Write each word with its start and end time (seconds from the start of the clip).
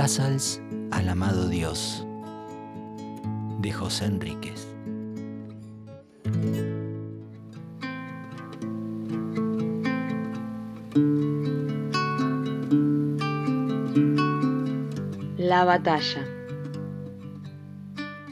Casals 0.00 0.62
al 0.92 1.10
amado 1.10 1.46
Dios 1.46 2.06
de 3.58 3.70
José 3.70 4.06
Enríquez. 4.06 4.66
La 15.36 15.66
batalla. 15.66 16.26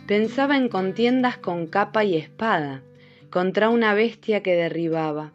Pensaba 0.07 0.57
en 0.57 0.71
contiendas 0.71 1.37
con 1.37 1.67
capa 1.67 2.03
y 2.03 2.17
espada 2.17 2.81
contra 3.29 3.69
una 3.69 3.93
bestia 3.93 4.43
que 4.43 4.55
derribaba. 4.55 5.33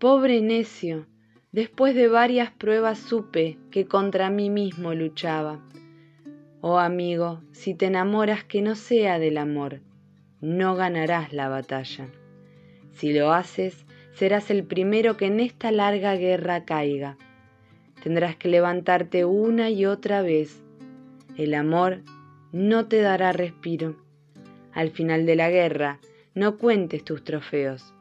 Pobre 0.00 0.40
necio, 0.40 1.06
después 1.52 1.94
de 1.94 2.08
varias 2.08 2.50
pruebas 2.50 2.98
supe 2.98 3.58
que 3.70 3.86
contra 3.86 4.30
mí 4.30 4.50
mismo 4.50 4.94
luchaba. 4.94 5.60
Oh 6.60 6.78
amigo, 6.78 7.42
si 7.52 7.74
te 7.74 7.86
enamoras 7.86 8.44
que 8.44 8.62
no 8.62 8.74
sea 8.74 9.18
del 9.18 9.36
amor, 9.36 9.80
no 10.40 10.74
ganarás 10.74 11.32
la 11.32 11.48
batalla. 11.48 12.08
Si 12.92 13.12
lo 13.12 13.32
haces, 13.32 13.86
serás 14.14 14.50
el 14.50 14.64
primero 14.64 15.16
que 15.16 15.26
en 15.26 15.40
esta 15.40 15.70
larga 15.70 16.16
guerra 16.16 16.64
caiga. 16.64 17.16
Tendrás 18.02 18.36
que 18.36 18.48
levantarte 18.48 19.24
una 19.24 19.70
y 19.70 19.86
otra 19.86 20.22
vez. 20.22 20.62
El 21.36 21.54
amor 21.54 22.02
no 22.50 22.86
te 22.86 23.00
dará 23.00 23.32
respiro. 23.32 23.96
Al 24.72 24.90
final 24.90 25.26
de 25.26 25.36
la 25.36 25.50
guerra, 25.50 26.00
no 26.34 26.56
cuentes 26.56 27.04
tus 27.04 27.24
trofeos, 27.24 27.92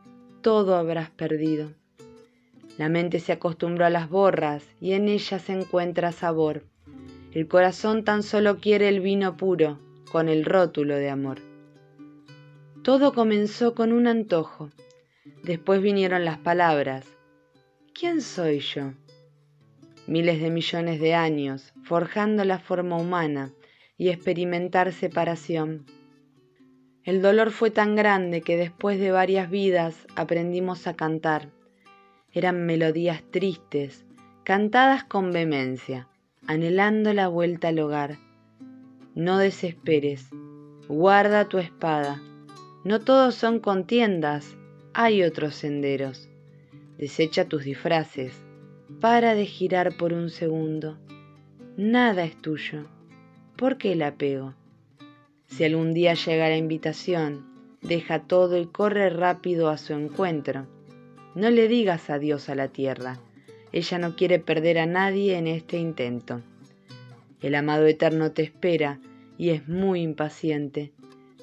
todo 0.42 0.76
habrás 0.76 1.10
perdido. 1.10 1.81
La 2.82 2.90
mente 2.90 3.20
se 3.20 3.32
acostumbró 3.32 3.86
a 3.86 3.92
las 3.92 4.10
borras 4.10 4.64
y 4.80 4.94
en 4.94 5.08
ellas 5.08 5.44
se 5.44 5.54
encuentra 5.54 6.12
sabor. 6.12 6.64
El 7.32 7.48
corazón 7.48 8.04
tan 8.04 8.24
solo 8.24 8.58
quiere 8.58 8.90
el 8.90 9.02
vino 9.02 9.38
puro, 9.38 9.78
con 10.12 10.30
el 10.30 10.46
rótulo 10.46 10.96
de 10.96 11.12
amor. 11.12 11.42
Todo 12.82 13.14
comenzó 13.14 13.76
con 13.76 13.92
un 13.92 14.08
antojo. 14.08 14.72
Después 15.44 15.80
vinieron 15.84 16.26
las 16.26 16.40
palabras. 16.40 17.06
¿Quién 17.94 18.20
soy 18.20 18.62
yo? 18.62 18.94
Miles 20.08 20.42
de 20.42 20.50
millones 20.50 21.00
de 21.00 21.14
años, 21.14 21.74
forjando 21.84 22.46
la 22.46 22.58
forma 22.58 22.98
humana 22.98 23.52
y 23.96 24.10
experimentar 24.10 24.92
separación. 24.92 25.86
El 27.04 27.22
dolor 27.22 27.52
fue 27.52 27.70
tan 27.70 27.96
grande 27.96 28.42
que 28.42 28.58
después 28.58 29.00
de 29.00 29.12
varias 29.12 29.52
vidas 29.52 30.08
aprendimos 30.16 30.88
a 30.88 30.96
cantar. 30.96 31.61
Eran 32.34 32.66
melodías 32.66 33.24
tristes, 33.30 34.06
cantadas 34.44 35.04
con 35.04 35.32
vehemencia, 35.32 36.08
anhelando 36.48 37.14
la 37.14 37.28
vuelta 37.28 37.68
al 37.68 37.80
hogar. 37.80 38.18
No 39.16 39.38
desesperes, 39.38 40.30
guarda 40.88 41.50
tu 41.50 41.58
espada. 41.58 42.22
No 42.86 43.02
todos 43.02 43.36
son 43.36 43.60
contiendas, 43.60 44.56
hay 44.94 45.24
otros 45.24 45.56
senderos. 45.56 46.30
Desecha 46.98 47.46
tus 47.46 47.66
disfraces, 47.66 48.34
para 49.02 49.36
de 49.36 49.46
girar 49.46 49.98
por 49.98 50.14
un 50.14 50.30
segundo. 50.30 50.98
Nada 51.76 52.24
es 52.24 52.42
tuyo. 52.42 52.86
¿Por 53.58 53.78
qué 53.78 53.92
el 53.92 54.04
apego? 54.04 54.54
Si 55.48 55.66
algún 55.66 55.94
día 55.94 56.14
llega 56.14 56.48
la 56.48 56.56
invitación, 56.58 57.46
deja 57.82 58.24
todo 58.24 58.58
y 58.58 58.68
corre 58.68 59.10
rápido 59.10 59.70
a 59.70 59.78
su 59.78 59.94
encuentro. 59.94 60.68
No 61.34 61.50
le 61.50 61.70
digas 61.70 62.10
adiós 62.10 62.50
a 62.50 62.56
la 62.56 62.68
tierra. 62.68 63.20
Ella 63.72 63.98
no 64.00 64.16
quiere 64.18 64.40
perder 64.40 64.80
a 64.80 64.86
nadie 64.86 65.38
en 65.38 65.48
este 65.48 65.78
intento. 65.78 66.42
El 67.40 67.56
amado 67.56 67.86
eterno 67.86 68.32
te 68.32 68.44
espera 68.44 69.00
y 69.38 69.52
es 69.52 69.68
muy 69.68 70.02
impaciente. 70.02 70.92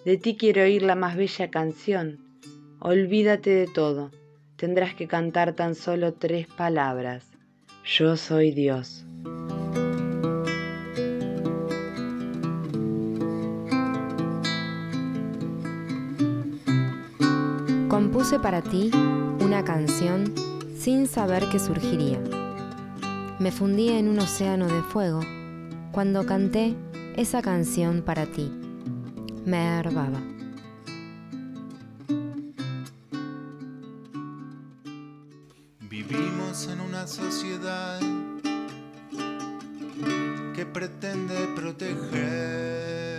De 0.05 0.19
ti 0.19 0.37
quiero 0.37 0.63
oír 0.63 0.83
la 0.83 0.95
más 0.95 1.17
bella 1.17 1.51
canción. 1.51 2.19
Olvídate 2.81 3.51
de 3.51 3.67
todo. 3.67 4.11
Tendrás 4.57 4.95
que 4.95 5.07
cantar 5.07 5.55
tan 5.55 5.75
solo 5.75 6.13
tres 6.13 6.47
palabras. 6.47 7.27
Yo 7.85 8.17
soy 8.17 8.51
Dios. 8.51 9.07
Compuse 17.89 18.39
para 18.39 18.61
ti 18.61 18.91
una 19.41 19.65
canción 19.65 20.35
sin 20.77 21.07
saber 21.07 21.49
que 21.51 21.59
surgiría. 21.59 22.21
Me 23.39 23.53
fundí 23.53 23.89
en 23.91 24.09
un 24.09 24.19
océano 24.19 24.67
de 24.67 24.83
fuego 24.83 25.21
cuando 25.93 26.27
canté 26.27 26.75
esa 27.17 27.43
canción 27.43 28.03
para 28.03 28.27
ti. 28.27 28.51
Me 29.45 29.79
herbaba. 29.79 30.21
Vivimos 35.81 36.69
en 36.69 36.81
una 36.81 37.07
sociedad 37.07 38.01
que 40.55 40.67
pretende 40.67 41.35
protegernos. 41.55 43.18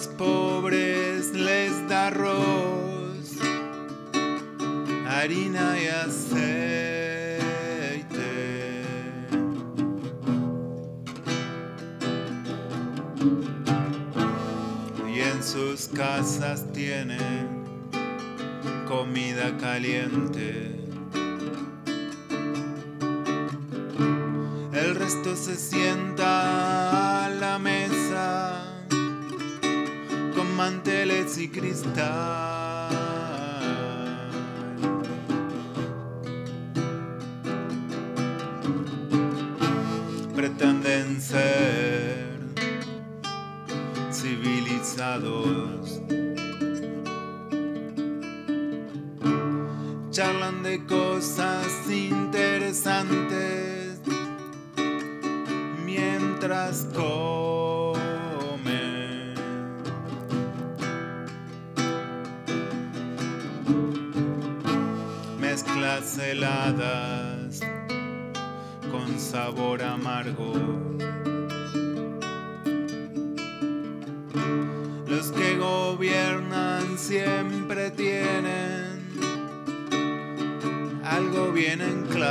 Los 0.00 0.08
pobres 0.08 1.34
les 1.34 1.86
da 1.86 2.06
arroz, 2.06 3.36
harina 5.06 5.76
y 5.78 5.88
aceite. 5.88 7.28
Y 15.06 15.20
en 15.20 15.42
sus 15.42 15.88
casas 15.88 16.64
tienen 16.72 17.64
comida 18.88 19.54
caliente. 19.58 20.76
El 24.72 24.94
resto 24.94 25.36
se 25.36 25.56
sienta 25.56 26.19
manteles 30.60 31.38
y 31.38 31.48
cristal. 31.48 32.90
Pretenden 40.36 41.18
ser 41.18 42.38
civilizados. 44.12 46.02
Charlan 50.10 50.62
de 50.62 50.84
cosas 50.84 51.68
interesantes 51.88 53.98
mientras. 55.86 56.84
Mezclas 66.00 66.26
heladas 66.26 67.60
con 68.90 69.20
sabor 69.20 69.82
amargo. 69.82 70.54
Los 75.06 75.30
que 75.32 75.58
gobiernan 75.58 76.96
siempre 76.96 77.90
tienen 77.90 79.10
algo 81.04 81.52
bien 81.52 81.82
en 81.82 82.06
claro. 82.06 82.30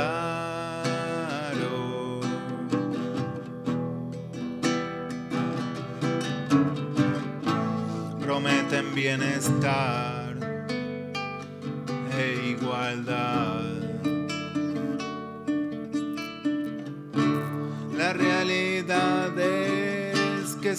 Prometen 8.20 8.94
bienestar 8.96 10.34
e 12.18 12.48
igualdad. 12.48 13.49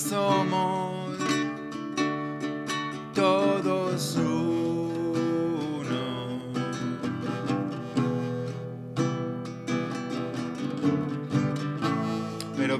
Somos 0.09 1.17
todos 3.13 4.15
uno. 4.15 4.41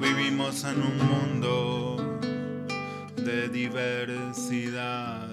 Vivimos 0.02 0.64
en 0.64 0.82
un 0.82 0.98
mundo 0.98 1.98
de 3.18 3.50
diversidad. 3.50 5.30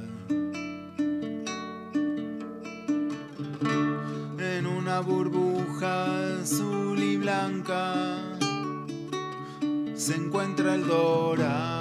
En 4.39 4.67
una 4.67 5.01
burbuja 5.01 6.41
azul 6.43 6.99
y 7.03 7.17
blanca 7.17 8.19
se 9.95 10.17
encuentra 10.17 10.75
el 10.75 10.87
dorado. 10.87 11.78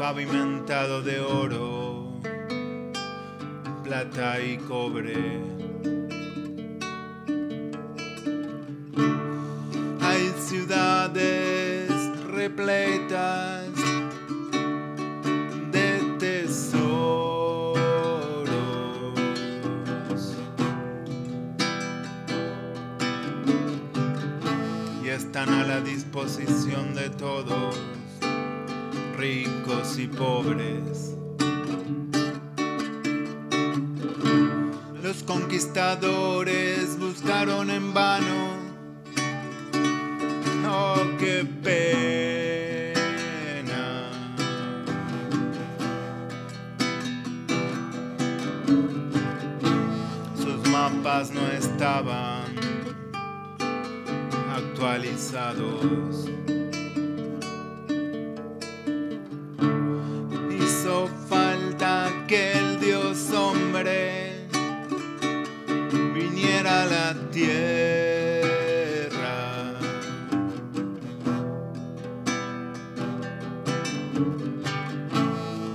Pavimentado 0.00 1.02
de 1.02 1.20
oro, 1.20 2.14
plata 3.84 4.40
y 4.40 4.56
cobre. 4.56 5.42
Hay 10.00 10.32
ciudades 10.38 11.90
repletas 12.32 13.68
de 15.70 16.16
tesoros 16.18 17.76
y 25.04 25.08
están 25.08 25.50
a 25.50 25.66
la 25.66 25.82
disposición 25.82 26.94
de 26.94 27.10
todos, 27.10 27.78
ricos 29.20 29.98
y 29.98 30.06
pobres. 30.06 31.14
Los 35.02 35.22
conquistadores 35.24 36.98
buscaron 36.98 37.70
en 37.70 37.92
vano 37.92 38.70
Oh, 40.72 41.02
qué 41.18 41.44
pena. 41.64 42.94
Sus 50.36 50.66
mapas 50.70 51.32
no 51.32 51.46
estaban 51.48 52.54
actualizados. 54.56 56.30
Tierra. 67.30 68.40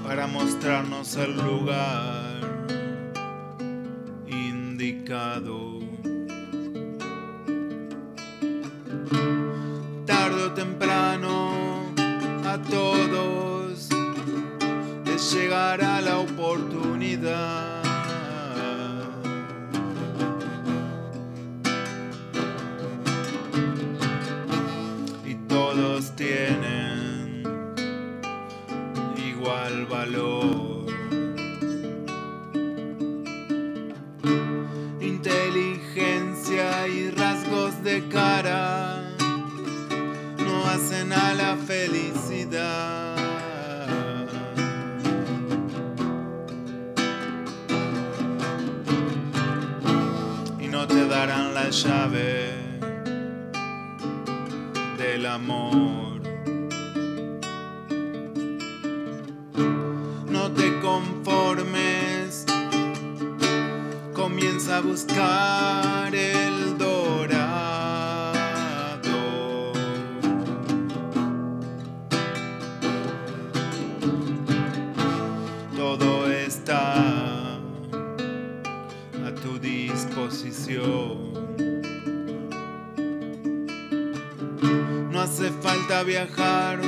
para 0.03 0.27
mostrarnos 0.27 1.15
el 1.17 1.35
lugar 1.35 2.39
indicado. 4.27 5.79
Tarde 10.05 10.43
o 10.43 10.53
temprano 10.53 11.93
a 12.45 12.57
todos 12.69 13.89
les 15.05 15.33
llegará 15.33 16.01
la 16.01 16.19
oportunidad. 16.19 17.64
Tienen 26.03 27.43
igual 29.15 29.85
valor. 29.85 30.85
Inteligencia 34.99 36.87
y 36.89 37.11
rasgos 37.11 37.81
de 37.81 38.05
cara 38.09 39.03
no 40.37 40.65
hacen 40.67 41.13
a 41.13 41.33
la 41.33 41.55
felicidad. 41.55 43.15
Y 50.59 50.67
no 50.67 50.85
te 50.87 51.07
darán 51.07 51.53
la 51.53 51.69
llave 51.69 52.34
del 55.15 55.25
amor. 55.27 56.21
no 60.27 60.51
te 60.51 60.79
conformes. 60.81 62.45
Comienza 64.13 64.77
a 64.77 64.81
buscar 64.81 66.13
el 66.13 66.77
dorado. 66.77 67.31
Todo 75.77 76.29
está 76.29 77.55
a 79.25 79.31
tu 79.41 79.59
disposición. 79.59 81.34
Viajar 86.03 86.79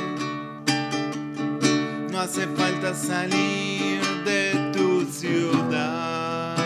no 2.11 2.19
hace 2.19 2.47
falta 2.47 2.93
salir 2.95 4.01
de 4.25 4.71
tu 4.73 5.05
ciudad. 5.05 6.57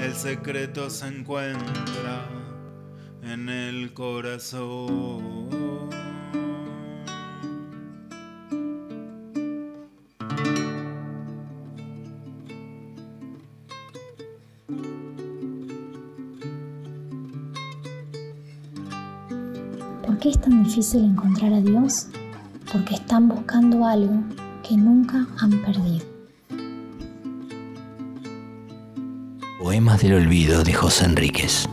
El 0.00 0.14
secreto 0.14 0.88
se 0.88 1.08
encuentra 1.08 2.26
en 3.22 3.48
el 3.48 3.92
corazón. 3.92 5.61
Qué 20.22 20.28
es 20.28 20.40
tan 20.40 20.62
difícil 20.62 21.04
encontrar 21.04 21.52
a 21.52 21.60
Dios? 21.60 22.06
Porque 22.72 22.94
están 22.94 23.28
buscando 23.28 23.84
algo 23.84 24.22
que 24.62 24.76
nunca 24.76 25.26
han 25.40 25.50
perdido. 25.62 26.06
Poemas 29.60 30.00
del 30.00 30.14
Olvido 30.14 30.62
de 30.62 30.74
José 30.74 31.06
Enríquez. 31.06 31.68